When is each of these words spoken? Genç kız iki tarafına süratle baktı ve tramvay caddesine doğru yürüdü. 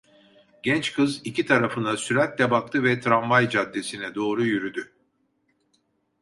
Genç 0.63 0.93
kız 0.93 1.21
iki 1.23 1.45
tarafına 1.45 1.97
süratle 1.97 2.51
baktı 2.51 2.83
ve 2.83 2.99
tramvay 2.99 3.49
caddesine 3.49 4.15
doğru 4.15 4.43
yürüdü. 4.45 4.91